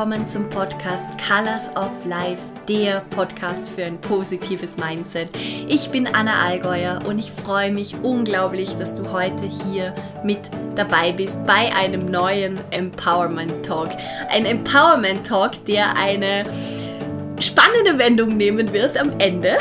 [0.00, 5.28] Willkommen zum Podcast Colors of Life, der Podcast für ein positives Mindset.
[5.68, 9.94] Ich bin Anna Allgäuer und ich freue mich unglaublich, dass du heute hier
[10.24, 10.40] mit
[10.74, 13.90] dabei bist bei einem neuen Empowerment Talk.
[14.30, 16.44] Ein Empowerment Talk, der eine
[17.38, 19.58] spannende Wendung nehmen wird am Ende.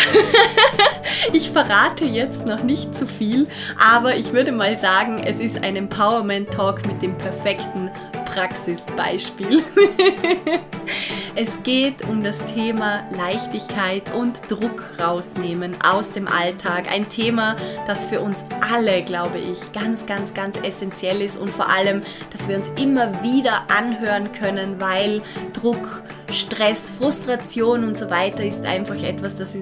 [1.34, 3.46] ich verrate jetzt noch nicht zu viel,
[3.78, 7.92] aber ich würde mal sagen, es ist ein Empowerment Talk mit dem perfekten
[8.34, 9.64] Praxisbeispiel.
[11.36, 16.92] es geht um das Thema Leichtigkeit und Druck rausnehmen aus dem Alltag.
[16.92, 17.56] Ein Thema,
[17.88, 22.48] das für uns alle, glaube ich, ganz, ganz, ganz essentiell ist und vor allem, dass
[22.48, 29.02] wir uns immer wieder anhören können, weil Druck, Stress, Frustration und so weiter ist einfach
[29.02, 29.58] etwas, das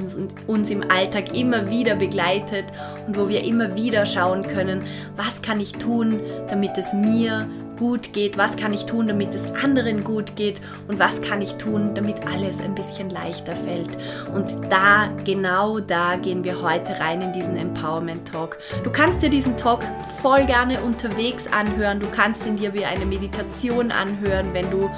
[0.47, 2.65] uns im Alltag immer wieder begleitet
[3.07, 7.47] und wo wir immer wieder schauen können, was kann ich tun, damit es mir
[7.77, 11.55] gut geht, was kann ich tun, damit es anderen gut geht und was kann ich
[11.55, 13.89] tun, damit alles ein bisschen leichter fällt.
[14.33, 18.57] Und da, genau da gehen wir heute rein in diesen Empowerment Talk.
[18.83, 19.81] Du kannst dir diesen Talk
[20.21, 24.89] voll gerne unterwegs anhören, du kannst ihn dir wie eine Meditation anhören, wenn du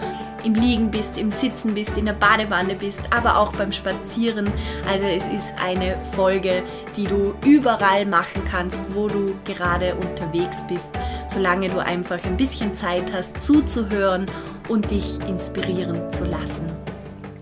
[0.44, 4.52] im Liegen bist, im Sitzen bist, in der Badewanne bist, aber auch beim Spazieren.
[4.90, 6.64] Also es ist eine Folge,
[6.96, 10.92] die du überall machen kannst, wo du gerade unterwegs bist,
[11.30, 14.26] solange du einfach ein bisschen Zeit hast zuzuhören
[14.68, 16.66] und dich inspirieren zu lassen.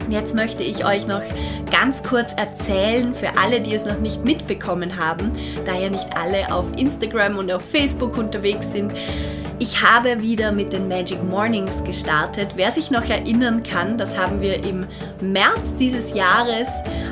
[0.09, 1.21] Jetzt möchte ich euch noch
[1.69, 5.31] ganz kurz erzählen, für alle, die es noch nicht mitbekommen haben,
[5.65, 8.93] da ja nicht alle auf Instagram und auf Facebook unterwegs sind.
[9.59, 12.49] Ich habe wieder mit den Magic Mornings gestartet.
[12.57, 14.85] Wer sich noch erinnern kann, das haben wir im
[15.19, 16.67] März dieses Jahres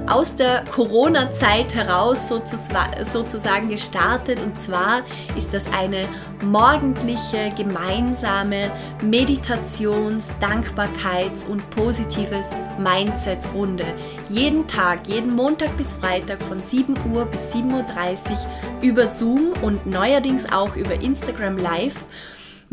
[0.08, 4.44] aus der Corona-Zeit heraus sozusagen gestartet.
[4.44, 5.02] Und zwar
[5.36, 6.08] ist das eine
[6.44, 8.70] morgendliche gemeinsame
[9.02, 13.86] Meditations-, Dankbarkeits- und positives Mindset-Runde.
[14.30, 18.38] Jeden Tag, jeden Montag bis Freitag von 7 Uhr bis 7.30 Uhr
[18.84, 21.96] über Zoom und neuerdings auch über Instagram Live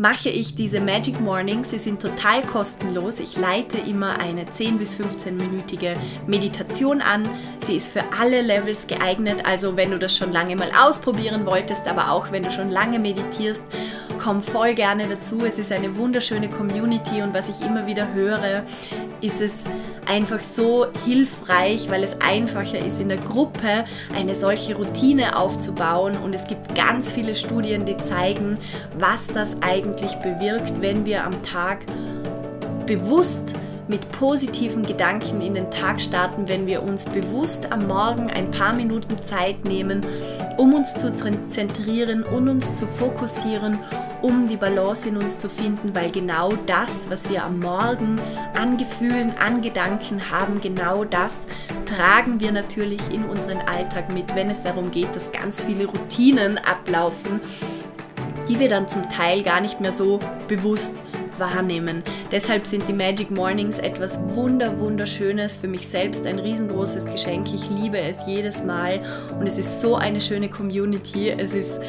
[0.03, 1.69] mache ich diese Magic Mornings.
[1.69, 3.21] Sie sind total kostenlos.
[3.21, 5.95] Ich leite immer eine 10 bis 15-minütige
[6.27, 7.23] Meditation an.
[7.65, 9.45] Sie ist für alle Levels geeignet.
[9.45, 12.99] Also wenn du das schon lange mal ausprobieren wolltest, aber auch wenn du schon lange
[12.99, 13.63] meditierst,
[14.21, 15.39] komm voll gerne dazu.
[15.45, 18.65] Es ist eine wunderschöne Community und was ich immer wieder höre,
[19.21, 19.63] ist es
[20.07, 26.17] einfach so hilfreich, weil es einfacher ist, in der Gruppe eine solche Routine aufzubauen.
[26.17, 28.57] Und es gibt ganz viele Studien, die zeigen,
[28.97, 31.79] was das eigentlich bewirkt, wenn wir am Tag
[32.85, 33.55] bewusst
[33.87, 38.73] mit positiven Gedanken in den Tag starten, wenn wir uns bewusst am Morgen ein paar
[38.73, 40.05] Minuten Zeit nehmen,
[40.57, 43.79] um uns zu zentrieren und uns zu fokussieren,
[44.21, 48.21] um die Balance in uns zu finden, weil genau das, was wir am Morgen
[48.57, 51.45] an Gefühlen, an Gedanken haben, genau das
[51.85, 56.57] tragen wir natürlich in unseren Alltag mit, wenn es darum geht, dass ganz viele Routinen
[56.57, 57.41] ablaufen,
[58.47, 61.03] die wir dann zum Teil gar nicht mehr so bewusst
[61.39, 62.03] wahrnehmen.
[62.31, 67.53] Deshalb sind die Magic Mornings etwas wunder wunderschönes für mich selbst, ein riesengroßes Geschenk.
[67.53, 69.01] Ich liebe es jedes Mal
[69.39, 71.29] und es ist so eine schöne Community.
[71.29, 71.79] Es ist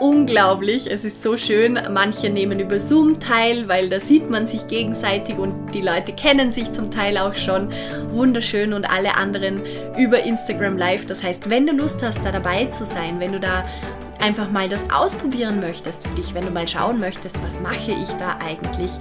[0.00, 1.78] unglaublich, es ist so schön.
[1.90, 6.50] Manche nehmen über Zoom teil, weil da sieht man sich gegenseitig und die Leute kennen
[6.50, 7.68] sich zum Teil auch schon.
[8.10, 9.62] Wunderschön und alle anderen
[9.98, 11.06] über Instagram Live.
[11.06, 13.64] Das heißt, wenn du Lust hast, da dabei zu sein, wenn du da
[14.22, 18.08] einfach mal das ausprobieren möchtest für dich, wenn du mal schauen möchtest, was mache ich
[18.18, 18.92] da eigentlich,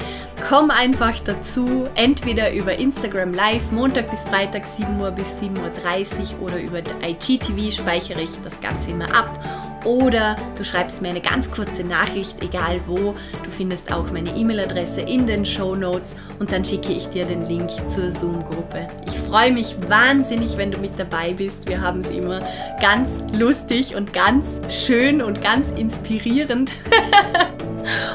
[0.50, 6.48] komm einfach dazu, entweder über Instagram Live, Montag bis Freitag 7 Uhr bis 7.30 Uhr
[6.48, 9.40] oder über IGTV speichere ich das Ganze immer ab
[9.86, 13.16] oder du schreibst mir eine ganz kurze Nachricht, egal wo.
[13.44, 17.46] Du findest auch meine E-Mail-Adresse in den Show Notes und dann schicke ich dir den
[17.46, 18.88] Link zur Zoom-Gruppe.
[19.08, 21.68] Ich freue mich wahnsinnig, wenn du mit dabei bist.
[21.68, 22.40] Wir haben es immer
[22.82, 26.72] ganz lustig und ganz schön und ganz inspirierend.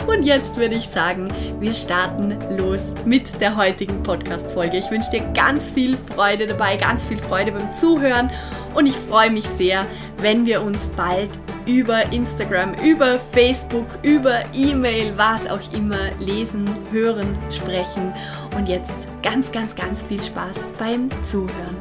[0.06, 1.28] Und jetzt würde ich sagen,
[1.58, 4.76] wir starten los mit der heutigen Podcast-Folge.
[4.76, 8.30] Ich wünsche dir ganz viel Freude dabei, ganz viel Freude beim Zuhören
[8.76, 9.86] und ich freue mich sehr,
[10.18, 11.30] wenn wir uns bald
[11.64, 18.12] über Instagram, über Facebook, über E-Mail, was auch immer lesen, hören, sprechen.
[18.54, 21.76] Und jetzt ganz, ganz, ganz viel Spaß beim Zuhören.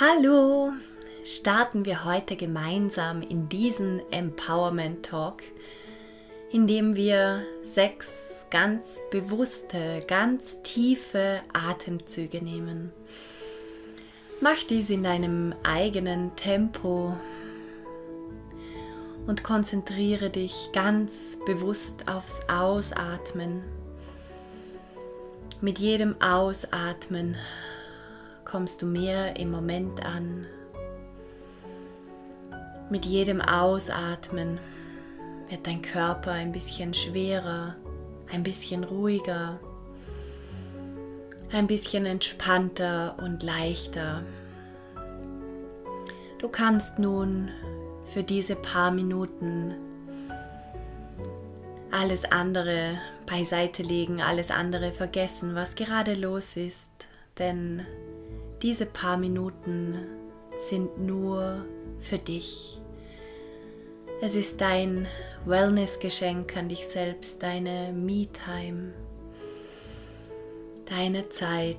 [0.00, 0.72] Hallo,
[1.24, 5.42] starten wir heute gemeinsam in diesen Empowerment Talk
[6.52, 12.92] indem wir sechs ganz bewusste, ganz tiefe Atemzüge nehmen.
[14.40, 17.16] Mach dies in deinem eigenen Tempo
[19.26, 23.62] und konzentriere dich ganz bewusst aufs Ausatmen.
[25.62, 27.36] Mit jedem Ausatmen
[28.44, 30.46] kommst du mehr im Moment an.
[32.92, 34.60] Mit jedem Ausatmen
[35.48, 37.74] wird dein Körper ein bisschen schwerer,
[38.30, 39.58] ein bisschen ruhiger,
[41.50, 44.22] ein bisschen entspannter und leichter.
[46.38, 47.48] Du kannst nun
[48.12, 49.72] für diese paar Minuten
[51.90, 56.90] alles andere beiseite legen, alles andere vergessen, was gerade los ist,
[57.38, 57.86] denn
[58.60, 59.96] diese paar Minuten
[60.58, 61.64] sind nur
[61.98, 62.81] für dich.
[64.24, 65.08] Es ist dein
[65.46, 68.92] Wellness-Geschenk an dich selbst, deine Me-Time,
[70.84, 71.76] deine Zeit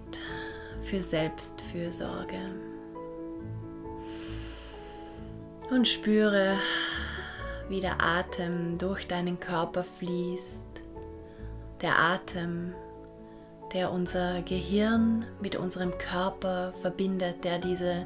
[0.81, 2.35] für Selbstfürsorge.
[5.71, 6.57] Und spüre,
[7.69, 10.67] wie der Atem durch deinen Körper fließt.
[11.81, 12.73] Der Atem,
[13.73, 18.05] der unser Gehirn mit unserem Körper verbindet, der diese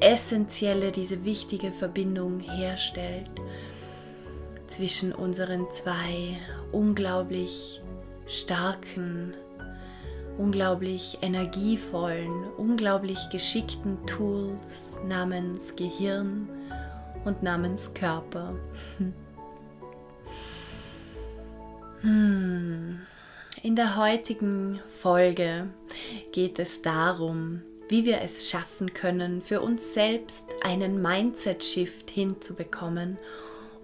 [0.00, 3.30] essentielle, diese wichtige Verbindung herstellt
[4.66, 6.38] zwischen unseren zwei
[6.72, 7.82] unglaublich
[8.26, 9.34] starken,
[10.38, 16.48] unglaublich energievollen, unglaublich geschickten Tools namens Gehirn
[17.24, 18.54] und namens Körper.
[22.00, 23.00] Hm.
[23.64, 25.70] In der heutigen Folge
[26.32, 33.16] geht es darum, wie wir es schaffen können, für uns selbst einen Mindset-Shift hinzubekommen,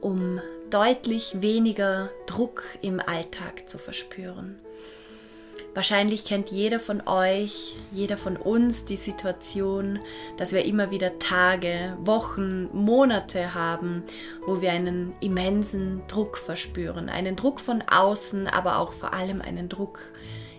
[0.03, 0.39] um
[0.69, 4.59] deutlich weniger Druck im Alltag zu verspüren.
[5.73, 10.01] Wahrscheinlich kennt jeder von euch, jeder von uns die Situation,
[10.37, 14.03] dass wir immer wieder Tage, Wochen, Monate haben,
[14.47, 17.09] wo wir einen immensen Druck verspüren.
[17.09, 20.01] Einen Druck von außen, aber auch vor allem einen Druck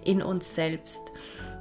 [0.03, 1.01] in uns selbst.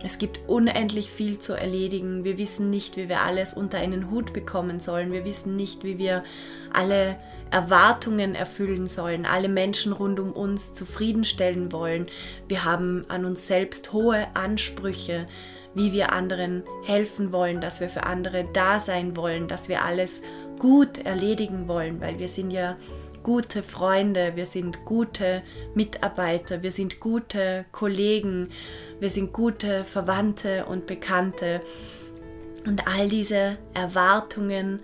[0.03, 2.25] Es gibt unendlich viel zu erledigen.
[2.25, 5.13] Wir wissen nicht, wie wir alles unter einen Hut bekommen sollen.
[5.13, 6.25] Wir wissen nicht, wie wir
[6.73, 7.17] alle
[7.51, 12.07] Erwartungen erfüllen sollen, alle Menschen rund um uns zufriedenstellen wollen.
[12.49, 15.27] Wir haben an uns selbst hohe Ansprüche,
[15.75, 20.23] wie wir anderen helfen wollen, dass wir für andere da sein wollen, dass wir alles
[20.59, 22.77] gut erledigen wollen, weil wir sind ja
[23.23, 25.43] gute Freunde, wir sind gute
[25.75, 28.51] Mitarbeiter, wir sind gute Kollegen,
[28.99, 31.61] wir sind gute Verwandte und Bekannte.
[32.67, 34.81] Und all diese Erwartungen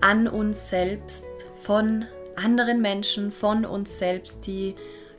[0.00, 1.24] an uns selbst
[1.62, 2.04] von
[2.36, 4.74] anderen Menschen, von uns selbst, die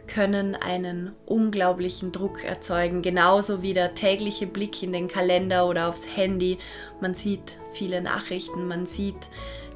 [0.07, 6.07] können einen unglaublichen Druck erzeugen, genauso wie der tägliche Blick in den Kalender oder aufs
[6.15, 6.57] Handy.
[7.01, 9.27] Man sieht viele Nachrichten, man sieht,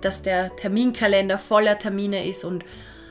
[0.01, 2.65] dass der Terminkalender voller Termine ist und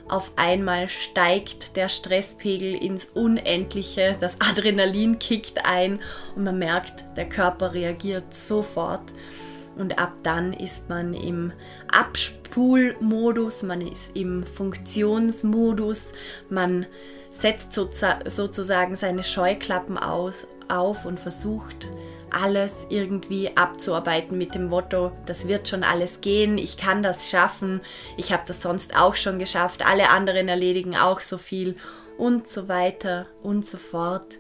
[0.09, 6.01] auf einmal steigt der Stresspegel ins Unendliche, das Adrenalin kickt ein
[6.35, 9.13] und man merkt, der Körper reagiert sofort.
[9.77, 11.53] Und ab dann ist man im
[11.93, 16.13] Abspulmodus, man ist im Funktionsmodus,
[16.49, 16.87] man
[17.31, 21.89] setzt sozusagen seine Scheuklappen aus, auf und versucht
[22.33, 27.81] alles irgendwie abzuarbeiten mit dem Motto, das wird schon alles gehen, ich kann das schaffen,
[28.17, 31.77] ich habe das sonst auch schon geschafft, alle anderen erledigen auch so viel
[32.19, 34.39] und so weiter und so fort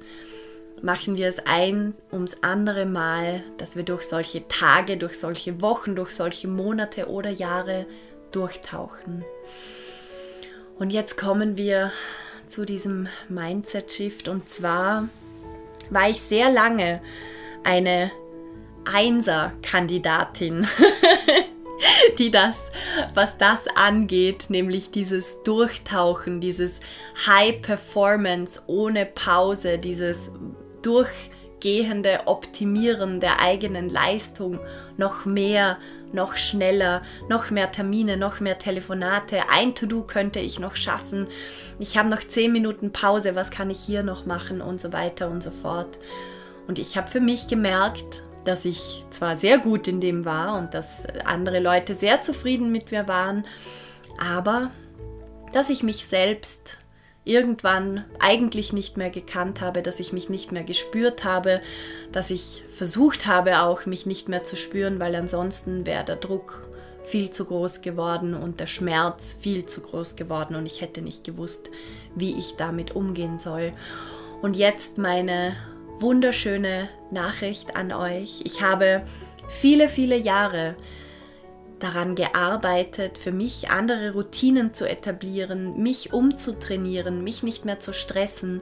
[0.82, 5.94] machen wir es ein ums andere Mal, dass wir durch solche Tage, durch solche Wochen,
[5.94, 7.86] durch solche Monate oder Jahre
[8.32, 9.24] durchtauchen.
[10.78, 11.92] Und jetzt kommen wir
[12.46, 14.28] zu diesem Mindset-Shift.
[14.28, 15.08] Und zwar
[15.90, 17.00] war ich sehr lange
[17.64, 18.10] eine
[18.92, 20.66] Einser-Kandidatin,
[22.18, 22.70] die das,
[23.14, 26.80] was das angeht, nämlich dieses Durchtauchen, dieses
[27.26, 30.30] High Performance ohne Pause, dieses
[30.82, 34.58] durchgehende Optimieren der eigenen Leistung
[34.96, 35.78] noch mehr,
[36.12, 39.42] noch schneller, noch mehr Termine, noch mehr Telefonate.
[39.50, 41.28] Ein To-Do könnte ich noch schaffen.
[41.78, 45.30] Ich habe noch zehn Minuten Pause, was kann ich hier noch machen und so weiter
[45.30, 45.98] und so fort.
[46.70, 50.72] Und ich habe für mich gemerkt, dass ich zwar sehr gut in dem war und
[50.72, 53.44] dass andere Leute sehr zufrieden mit mir waren,
[54.24, 54.70] aber
[55.52, 56.78] dass ich mich selbst
[57.24, 61.60] irgendwann eigentlich nicht mehr gekannt habe, dass ich mich nicht mehr gespürt habe,
[62.12, 66.68] dass ich versucht habe auch mich nicht mehr zu spüren, weil ansonsten wäre der Druck
[67.02, 71.24] viel zu groß geworden und der Schmerz viel zu groß geworden und ich hätte nicht
[71.24, 71.68] gewusst,
[72.14, 73.72] wie ich damit umgehen soll.
[74.40, 75.56] Und jetzt meine
[76.00, 78.42] wunderschöne Nachricht an euch.
[78.44, 79.02] Ich habe
[79.48, 80.76] viele, viele Jahre
[81.78, 88.60] daran gearbeitet, für mich andere Routinen zu etablieren, mich umzutrainieren, mich nicht mehr zu stressen.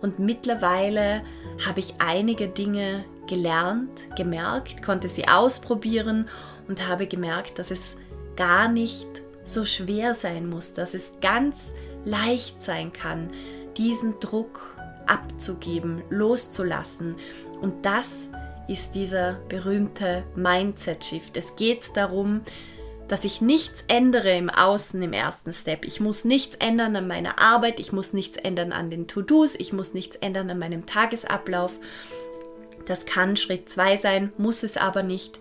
[0.00, 1.22] Und mittlerweile
[1.66, 6.28] habe ich einige Dinge gelernt, gemerkt, konnte sie ausprobieren
[6.68, 7.96] und habe gemerkt, dass es
[8.36, 9.08] gar nicht
[9.44, 13.30] so schwer sein muss, dass es ganz leicht sein kann,
[13.76, 14.76] diesen Druck
[15.10, 17.16] abzugeben, loszulassen.
[17.60, 18.30] Und das
[18.68, 21.36] ist dieser berühmte Mindset-Shift.
[21.36, 22.42] Es geht darum,
[23.08, 25.84] dass ich nichts ändere im Außen im ersten Step.
[25.84, 29.72] Ich muss nichts ändern an meiner Arbeit, ich muss nichts ändern an den To-Dos, ich
[29.72, 31.72] muss nichts ändern an meinem Tagesablauf.
[32.86, 35.40] Das kann Schritt 2 sein, muss es aber nicht.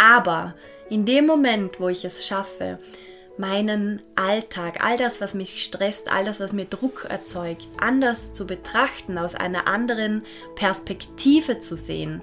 [0.00, 0.54] Aber
[0.90, 2.78] in dem Moment, wo ich es schaffe,
[3.38, 8.46] meinen Alltag, all das, was mich stresst, all das, was mir Druck erzeugt, anders zu
[8.46, 10.22] betrachten, aus einer anderen
[10.54, 12.22] Perspektive zu sehen,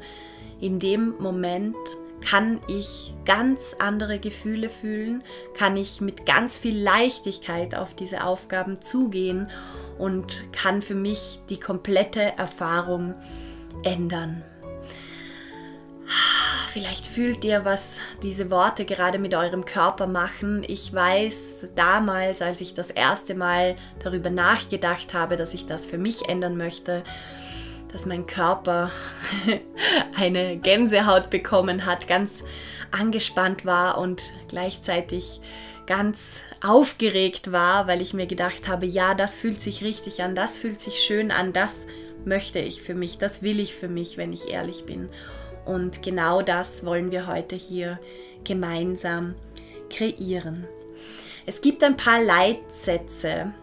[0.60, 1.75] in dem Moment
[2.22, 8.81] kann ich ganz andere Gefühle fühlen, kann ich mit ganz viel Leichtigkeit auf diese Aufgaben
[8.81, 9.50] zugehen
[9.98, 13.13] und kann für mich die komplette Erfahrung
[13.84, 14.43] ändern.
[16.75, 20.65] Vielleicht fühlt ihr, was diese Worte gerade mit eurem Körper machen.
[20.67, 25.98] Ich weiß damals, als ich das erste Mal darüber nachgedacht habe, dass ich das für
[25.98, 27.05] mich ändern möchte,
[27.94, 28.91] dass mein Körper
[30.17, 32.44] eine Gänsehaut bekommen hat, ganz
[32.91, 35.39] angespannt war und gleichzeitig
[35.86, 40.58] ganz aufgeregt war, weil ich mir gedacht habe, ja, das fühlt sich richtig an, das
[40.58, 41.86] fühlt sich schön an, das
[42.25, 45.10] möchte ich für mich, das will ich für mich, wenn ich ehrlich bin.
[45.65, 48.00] Und genau das wollen wir heute hier
[48.43, 49.36] gemeinsam
[49.89, 50.65] kreieren.
[51.45, 53.53] Es gibt ein paar Leitsätze,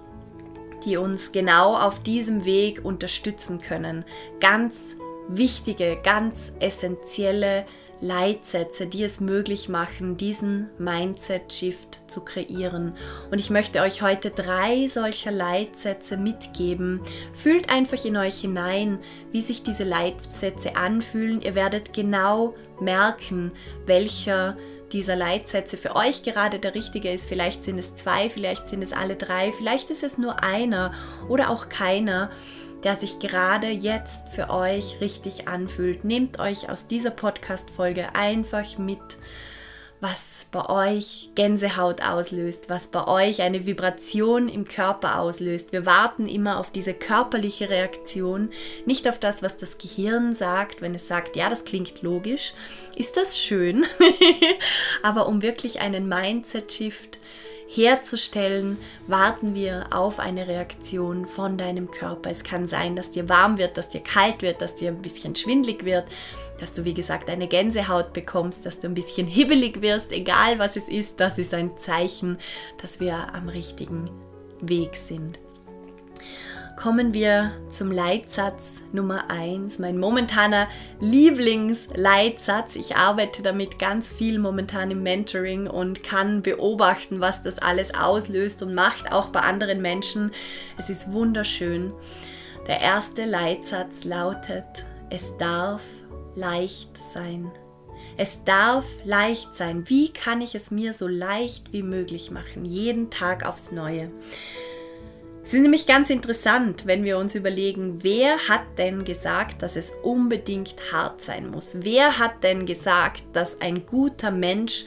[0.84, 4.04] die uns genau auf diesem Weg unterstützen können.
[4.40, 4.96] Ganz
[5.28, 7.64] wichtige, ganz essentielle
[8.02, 12.94] Leitsätze, die es möglich machen, diesen Mindset-Shift zu kreieren.
[13.30, 17.00] Und ich möchte euch heute drei solcher Leitsätze mitgeben.
[17.32, 18.98] Fühlt einfach in euch hinein,
[19.30, 21.40] wie sich diese Leitsätze anfühlen.
[21.42, 23.52] Ihr werdet genau merken,
[23.86, 24.56] welcher
[24.92, 27.26] dieser Leitsätze für euch gerade der richtige ist.
[27.26, 30.92] Vielleicht sind es zwei, vielleicht sind es alle drei, vielleicht ist es nur einer
[31.28, 32.30] oder auch keiner
[32.84, 36.04] der sich gerade jetzt für euch richtig anfühlt.
[36.04, 38.98] Nehmt euch aus dieser Podcast-Folge einfach mit,
[40.00, 45.72] was bei euch Gänsehaut auslöst, was bei euch eine Vibration im Körper auslöst.
[45.72, 48.50] Wir warten immer auf diese körperliche Reaktion,
[48.84, 52.52] nicht auf das, was das Gehirn sagt, wenn es sagt, ja, das klingt logisch,
[52.96, 53.86] ist das schön,
[55.04, 57.20] aber um wirklich einen Mindset-Shift
[57.74, 62.30] herzustellen, warten wir auf eine Reaktion von deinem Körper.
[62.30, 65.34] Es kann sein, dass dir warm wird, dass dir kalt wird, dass dir ein bisschen
[65.34, 66.04] schwindlig wird,
[66.60, 70.76] dass du wie gesagt eine Gänsehaut bekommst, dass du ein bisschen hibbelig wirst, egal was
[70.76, 72.38] es ist, das ist ein Zeichen,
[72.80, 74.10] dass wir am richtigen
[74.60, 75.40] Weg sind
[76.76, 80.68] kommen wir zum Leitsatz Nummer 1, mein momentaner
[81.00, 82.76] Lieblingsleitsatz.
[82.76, 88.62] Ich arbeite damit ganz viel momentan im Mentoring und kann beobachten, was das alles auslöst
[88.62, 90.32] und macht, auch bei anderen Menschen.
[90.78, 91.92] Es ist wunderschön.
[92.66, 95.82] Der erste Leitsatz lautet, es darf
[96.34, 97.50] leicht sein.
[98.16, 99.88] Es darf leicht sein.
[99.88, 102.64] Wie kann ich es mir so leicht wie möglich machen?
[102.64, 104.10] Jeden Tag aufs Neue.
[105.44, 109.90] Es ist nämlich ganz interessant, wenn wir uns überlegen, wer hat denn gesagt, dass es
[110.02, 111.78] unbedingt hart sein muss?
[111.80, 114.84] Wer hat denn gesagt, dass ein guter Mensch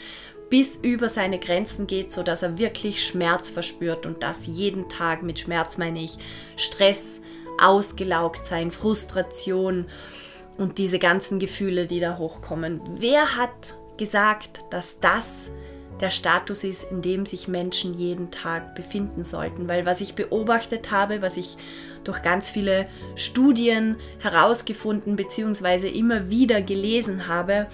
[0.49, 5.39] bis über seine Grenzen geht, sodass er wirklich Schmerz verspürt und das jeden Tag mit
[5.39, 6.17] Schmerz meine ich
[6.55, 7.21] Stress,
[7.59, 9.87] ausgelaugt sein, Frustration
[10.57, 12.79] und diese ganzen Gefühle, die da hochkommen.
[12.97, 15.51] Wer hat gesagt, dass das
[15.99, 19.67] der Status ist, in dem sich Menschen jeden Tag befinden sollten.
[19.67, 21.57] Weil was ich beobachtet habe, was ich
[22.03, 25.87] durch ganz viele Studien herausgefunden bzw.
[25.87, 27.67] immer wieder gelesen habe,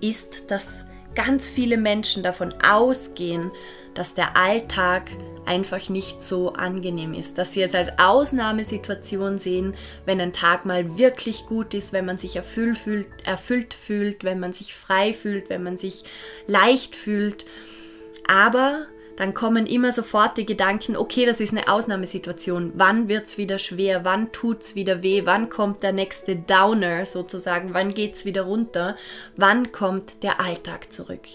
[0.00, 3.50] ist, dass ganz viele Menschen davon ausgehen,
[3.98, 5.10] dass der Alltag
[5.44, 9.74] einfach nicht so angenehm ist, dass sie es als Ausnahmesituation sehen,
[10.06, 14.38] wenn ein Tag mal wirklich gut ist, wenn man sich erfüllt fühlt, erfüllt fühlt, wenn
[14.38, 16.04] man sich frei fühlt, wenn man sich
[16.46, 17.44] leicht fühlt.
[18.28, 18.86] Aber
[19.16, 22.74] dann kommen immer sofort die Gedanken, okay, das ist eine Ausnahmesituation.
[22.76, 24.04] Wann wird es wieder schwer?
[24.04, 25.22] Wann tut es wieder weh?
[25.24, 27.74] Wann kommt der nächste Downer sozusagen?
[27.74, 28.96] Wann geht es wieder runter?
[29.34, 31.26] Wann kommt der Alltag zurück?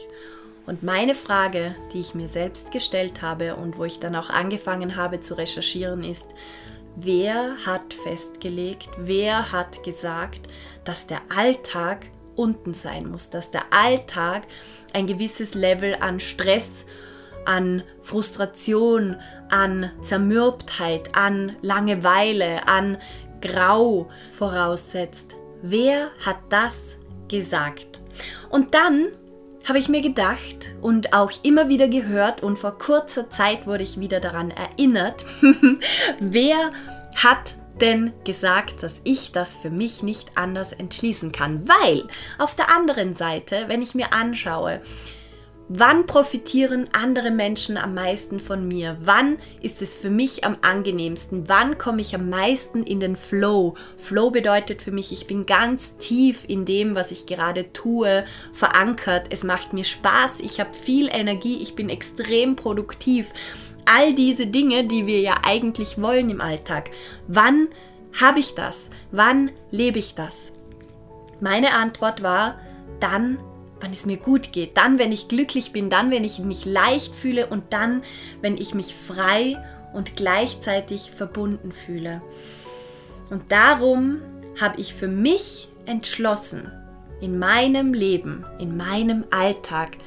[0.66, 4.96] Und meine Frage, die ich mir selbst gestellt habe und wo ich dann auch angefangen
[4.96, 6.28] habe zu recherchieren, ist,
[6.96, 10.48] wer hat festgelegt, wer hat gesagt,
[10.86, 12.06] dass der Alltag
[12.36, 14.44] unten sein muss, dass der Alltag
[14.94, 16.86] ein gewisses Level an Stress,
[17.46, 19.18] an Frustration,
[19.50, 22.98] an Zermürbtheit, an Langeweile, an
[23.42, 25.36] Grau voraussetzt.
[25.62, 26.96] Wer hat das
[27.28, 28.00] gesagt?
[28.50, 29.08] Und dann
[29.68, 34.00] habe ich mir gedacht und auch immer wieder gehört und vor kurzer Zeit wurde ich
[34.00, 35.26] wieder daran erinnert,
[36.20, 36.72] wer
[37.16, 41.68] hat denn gesagt, dass ich das für mich nicht anders entschließen kann?
[41.68, 42.04] Weil
[42.38, 44.82] auf der anderen Seite, wenn ich mir anschaue,
[45.70, 48.98] Wann profitieren andere Menschen am meisten von mir?
[49.02, 51.48] Wann ist es für mich am angenehmsten?
[51.48, 53.76] Wann komme ich am meisten in den Flow?
[53.98, 59.28] Flow bedeutet für mich, ich bin ganz tief in dem, was ich gerade tue, verankert.
[59.30, 63.32] Es macht mir Spaß, ich habe viel Energie, ich bin extrem produktiv.
[63.86, 66.92] All diese Dinge, die wir ja eigentlich wollen im Alltag.
[67.28, 67.70] Wann
[68.20, 68.90] habe ich das?
[69.12, 70.52] Wann lebe ich das?
[71.40, 72.60] Meine Antwort war,
[73.00, 73.38] dann
[73.84, 77.14] wann es mir gut geht, dann, wenn ich glücklich bin, dann, wenn ich mich leicht
[77.14, 78.02] fühle und dann,
[78.42, 79.62] wenn ich mich frei
[79.92, 82.22] und gleichzeitig verbunden fühle.
[83.30, 84.22] Und darum
[84.62, 86.72] habe ich für mich entschlossen,
[87.20, 89.98] in meinem Leben, in meinem Alltag,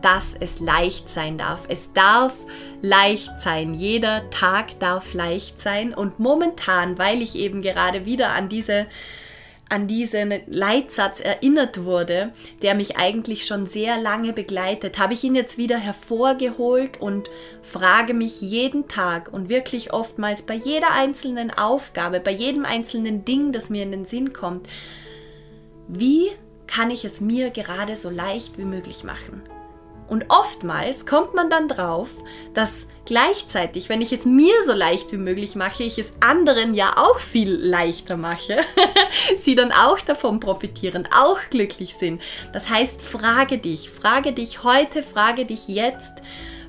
[0.00, 1.66] dass es leicht sein darf.
[1.68, 2.34] Es darf
[2.82, 3.74] leicht sein.
[3.74, 5.92] Jeder Tag darf leicht sein.
[5.92, 8.86] Und momentan, weil ich eben gerade wieder an diese
[9.68, 15.34] an diesen Leitsatz erinnert wurde, der mich eigentlich schon sehr lange begleitet, habe ich ihn
[15.34, 17.30] jetzt wieder hervorgeholt und
[17.62, 23.52] frage mich jeden Tag und wirklich oftmals bei jeder einzelnen Aufgabe, bei jedem einzelnen Ding,
[23.52, 24.68] das mir in den Sinn kommt,
[25.88, 26.30] wie
[26.66, 29.42] kann ich es mir gerade so leicht wie möglich machen?
[30.14, 32.08] Und oftmals kommt man dann drauf,
[32.52, 36.92] dass gleichzeitig, wenn ich es mir so leicht wie möglich mache, ich es anderen ja
[36.98, 38.58] auch viel leichter mache,
[39.36, 42.22] sie dann auch davon profitieren, auch glücklich sind.
[42.52, 46.12] Das heißt, frage dich, frage dich heute, frage dich jetzt,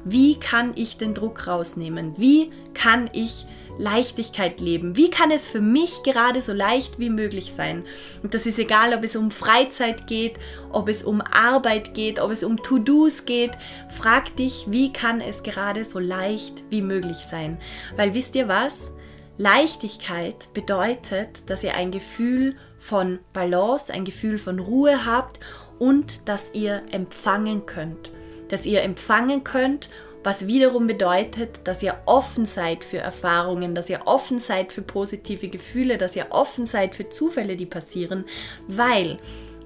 [0.03, 2.15] wie kann ich den Druck rausnehmen?
[2.17, 3.45] Wie kann ich
[3.77, 4.95] Leichtigkeit leben?
[4.95, 7.83] Wie kann es für mich gerade so leicht wie möglich sein?
[8.23, 10.39] Und das ist egal, ob es um Freizeit geht,
[10.71, 13.51] ob es um Arbeit geht, ob es um To-Dos geht.
[13.89, 17.57] Frag dich, wie kann es gerade so leicht wie möglich sein?
[17.95, 18.91] Weil wisst ihr was?
[19.37, 25.41] Leichtigkeit bedeutet, dass ihr ein Gefühl von Balance, ein Gefühl von Ruhe habt
[25.77, 28.11] und dass ihr empfangen könnt.
[28.47, 29.89] Dass ihr empfangen könnt
[30.25, 35.49] was wiederum bedeutet, dass ihr offen seid für Erfahrungen, dass ihr offen seid für positive
[35.49, 38.25] Gefühle, dass ihr offen seid für Zufälle, die passieren,
[38.67, 39.17] weil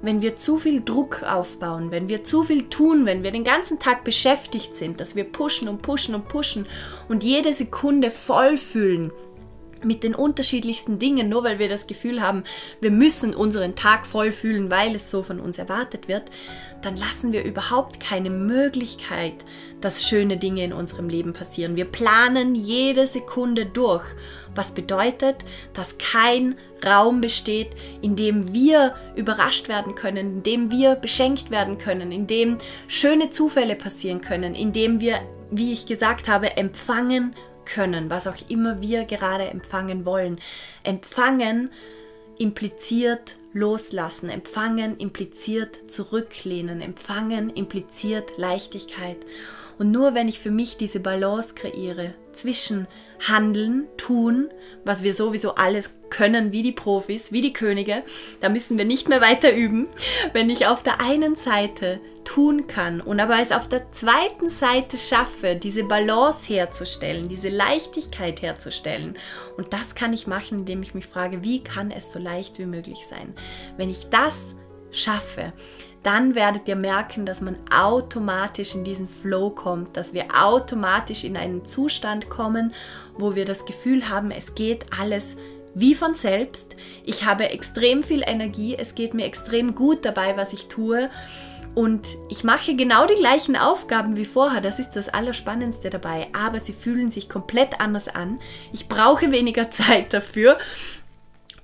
[0.01, 3.79] wenn wir zu viel Druck aufbauen, wenn wir zu viel tun, wenn wir den ganzen
[3.79, 6.67] Tag beschäftigt sind, dass wir pushen und pushen und pushen
[7.07, 9.11] und jede Sekunde voll fühlen,
[9.83, 12.43] mit den unterschiedlichsten Dingen, nur weil wir das Gefühl haben,
[12.81, 16.31] wir müssen unseren Tag voll fühlen, weil es so von uns erwartet wird,
[16.81, 19.33] dann lassen wir überhaupt keine Möglichkeit,
[19.81, 21.75] dass schöne Dinge in unserem Leben passieren.
[21.75, 24.03] Wir planen jede Sekunde durch,
[24.55, 25.37] was bedeutet,
[25.73, 27.69] dass kein Raum besteht,
[28.01, 33.29] in dem wir überrascht werden können, in dem wir beschenkt werden können, in dem schöne
[33.29, 35.19] Zufälle passieren können, in dem wir,
[35.51, 37.35] wie ich gesagt habe, empfangen
[37.73, 40.39] können, was auch immer wir gerade empfangen wollen.
[40.83, 41.71] Empfangen
[42.37, 49.17] impliziert loslassen, empfangen impliziert zurücklehnen, empfangen impliziert Leichtigkeit.
[49.79, 52.87] Und nur wenn ich für mich diese Balance kreiere zwischen
[53.27, 54.49] Handeln, Tun,
[54.85, 58.03] was wir sowieso alles können, wie die Profis, wie die Könige,
[58.41, 59.87] da müssen wir nicht mehr weiter üben.
[60.33, 64.97] Wenn ich auf der einen Seite tun kann und aber es auf der zweiten Seite
[64.97, 69.17] schaffe, diese Balance herzustellen, diese Leichtigkeit herzustellen.
[69.57, 72.65] Und das kann ich machen, indem ich mich frage, wie kann es so leicht wie
[72.65, 73.33] möglich sein?
[73.77, 74.55] Wenn ich das
[74.91, 75.53] schaffe,
[76.03, 81.35] dann werdet ihr merken, dass man automatisch in diesen Flow kommt, dass wir automatisch in
[81.35, 82.73] einen Zustand kommen,
[83.17, 85.35] wo wir das Gefühl haben, es geht alles
[85.73, 86.75] wie von selbst.
[87.05, 91.09] Ich habe extrem viel Energie, es geht mir extrem gut dabei, was ich tue.
[91.75, 96.59] Und ich mache genau die gleichen Aufgaben wie vorher, das ist das Allerspannendste dabei, aber
[96.59, 98.39] sie fühlen sich komplett anders an.
[98.73, 100.57] Ich brauche weniger Zeit dafür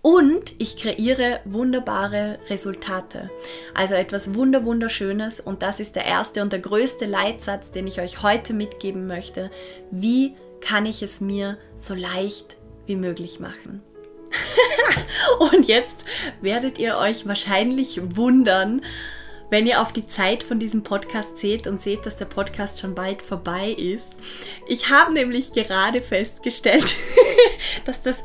[0.05, 3.31] und ich kreiere wunderbare Resultate.
[3.73, 7.99] Also etwas wunder wunderschönes und das ist der erste und der größte Leitsatz, den ich
[7.99, 9.49] euch heute mitgeben möchte.
[9.89, 13.81] Wie kann ich es mir so leicht wie möglich machen?
[15.51, 16.05] und jetzt
[16.39, 18.83] werdet ihr euch wahrscheinlich wundern,
[19.49, 22.93] wenn ihr auf die Zeit von diesem Podcast seht und seht, dass der Podcast schon
[22.93, 24.09] bald vorbei ist.
[24.67, 26.93] Ich habe nämlich gerade festgestellt,
[27.85, 28.23] dass das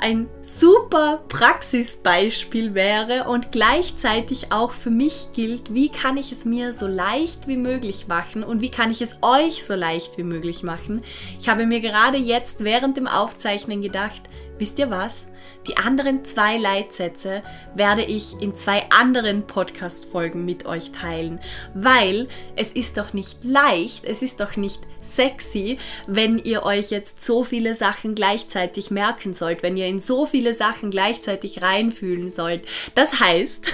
[0.00, 6.72] ein super Praxisbeispiel wäre und gleichzeitig auch für mich gilt, wie kann ich es mir
[6.72, 10.62] so leicht wie möglich machen und wie kann ich es euch so leicht wie möglich
[10.62, 11.02] machen.
[11.38, 14.22] Ich habe mir gerade jetzt während dem Aufzeichnen gedacht,
[14.58, 15.26] wisst ihr was?
[15.66, 17.42] Die anderen zwei Leitsätze
[17.74, 21.40] werde ich in zwei anderen Podcast-Folgen mit euch teilen,
[21.74, 27.24] weil es ist doch nicht leicht, es ist doch nicht sexy, wenn ihr euch jetzt
[27.24, 32.62] so viele Sachen gleichzeitig merken sollt, wenn ihr in so viele Sachen gleichzeitig reinfühlen sollt.
[32.94, 33.70] Das heißt,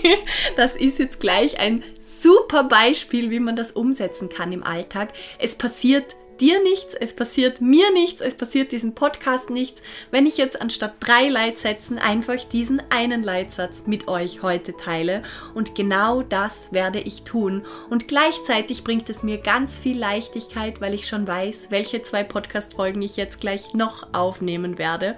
[0.56, 5.12] das ist jetzt gleich ein super Beispiel, wie man das umsetzen kann im Alltag.
[5.38, 10.36] Es passiert dir nichts, es passiert mir nichts, es passiert diesem Podcast nichts, wenn ich
[10.36, 15.22] jetzt anstatt drei Leitsätzen einfach diesen einen Leitsatz mit euch heute teile.
[15.54, 17.64] Und genau das werde ich tun.
[17.90, 23.02] Und gleichzeitig bringt es mir ganz viel Leichtigkeit, weil ich schon weiß, welche zwei Podcast-Folgen
[23.02, 25.16] ich jetzt gleich noch aufnehmen werde.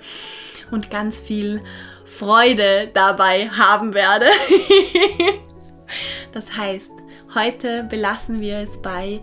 [0.70, 1.60] Und ganz viel
[2.04, 4.26] Freude dabei haben werde.
[6.32, 6.92] das heißt,
[7.34, 9.20] heute belassen wir es bei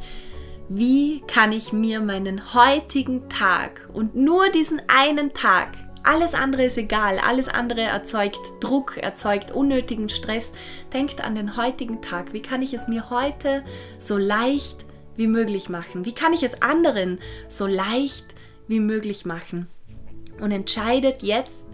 [0.70, 5.70] wie kann ich mir meinen heutigen Tag und nur diesen einen Tag,
[6.04, 10.52] alles andere ist egal, alles andere erzeugt Druck, erzeugt unnötigen Stress.
[10.92, 12.34] Denkt an den heutigen Tag.
[12.34, 13.64] Wie kann ich es mir heute
[14.00, 16.04] so leicht wie möglich machen?
[16.04, 18.26] Wie kann ich es anderen so leicht
[18.68, 19.68] wie möglich machen?
[20.42, 21.68] Und entscheidet jetzt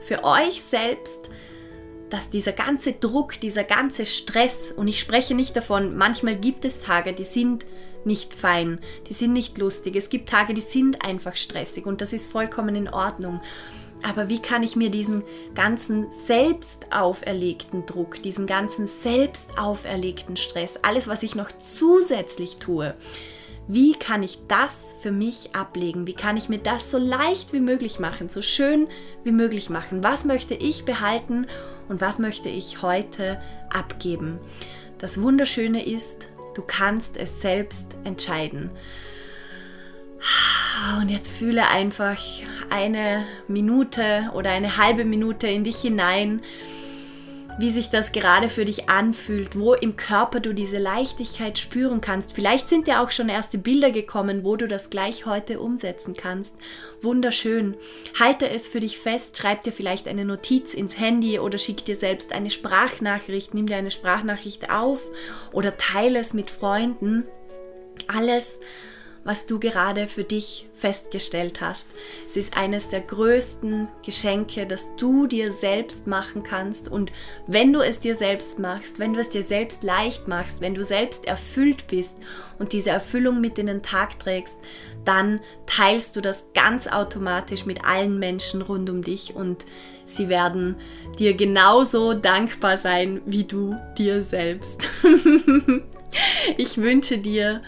[0.00, 1.30] für euch selbst,
[2.10, 6.80] dass dieser ganze Druck, dieser ganze Stress, und ich spreche nicht davon, manchmal gibt es
[6.80, 7.66] Tage, die sind
[8.06, 9.96] nicht fein, die sind nicht lustig.
[9.96, 13.40] Es gibt Tage, die sind einfach stressig und das ist vollkommen in Ordnung.
[14.02, 15.22] Aber wie kann ich mir diesen
[15.54, 22.94] ganzen selbst auferlegten Druck, diesen ganzen selbst auferlegten Stress, alles, was ich noch zusätzlich tue,
[23.68, 26.06] wie kann ich das für mich ablegen?
[26.06, 28.86] Wie kann ich mir das so leicht wie möglich machen, so schön
[29.24, 30.04] wie möglich machen?
[30.04, 31.48] Was möchte ich behalten
[31.88, 33.40] und was möchte ich heute
[33.74, 34.38] abgeben?
[34.98, 38.70] Das Wunderschöne ist, Du kannst es selbst entscheiden.
[40.98, 42.16] Und jetzt fühle einfach
[42.70, 46.40] eine Minute oder eine halbe Minute in dich hinein
[47.58, 52.32] wie sich das gerade für dich anfühlt, wo im Körper du diese Leichtigkeit spüren kannst.
[52.32, 56.54] Vielleicht sind dir auch schon erste Bilder gekommen, wo du das gleich heute umsetzen kannst.
[57.00, 57.74] Wunderschön.
[58.18, 61.96] Halte es für dich fest, schreib dir vielleicht eine Notiz ins Handy oder schick dir
[61.96, 65.00] selbst eine Sprachnachricht, nimm dir eine Sprachnachricht auf
[65.52, 67.24] oder teile es mit Freunden.
[68.06, 68.60] Alles,
[69.26, 71.88] was du gerade für dich festgestellt hast.
[72.28, 76.88] Es ist eines der größten Geschenke, das du dir selbst machen kannst.
[76.88, 77.10] Und
[77.48, 80.84] wenn du es dir selbst machst, wenn du es dir selbst leicht machst, wenn du
[80.84, 82.18] selbst erfüllt bist
[82.60, 84.58] und diese Erfüllung mit in den Tag trägst,
[85.04, 89.66] dann teilst du das ganz automatisch mit allen Menschen rund um dich und
[90.04, 90.76] sie werden
[91.18, 94.86] dir genauso dankbar sein wie du dir selbst.
[96.56, 97.60] ich wünsche dir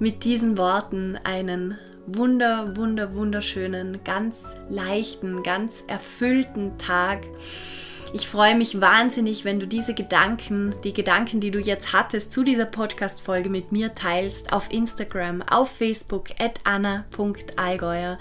[0.00, 7.20] mit diesen Worten einen wunder, wunder, wunderschönen, ganz leichten, ganz erfüllten Tag.
[8.14, 12.42] Ich freue mich wahnsinnig, wenn du diese Gedanken, die Gedanken, die du jetzt hattest zu
[12.42, 18.18] dieser Podcast-Folge mit mir teilst, auf Instagram, auf Facebook, at anna.allgäuer.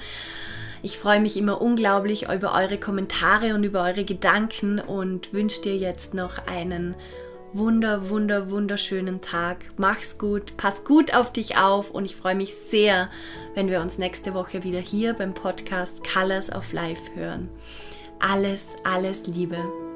[0.83, 5.77] Ich freue mich immer unglaublich über eure Kommentare und über eure Gedanken und wünsche dir
[5.77, 6.95] jetzt noch einen
[7.53, 9.65] wunder, wunder, wunderschönen Tag.
[9.77, 13.09] Mach's gut, pass gut auf dich auf und ich freue mich sehr,
[13.55, 17.49] wenn wir uns nächste Woche wieder hier beim Podcast Colors of Life hören.
[18.19, 19.88] Alles, alles Liebe.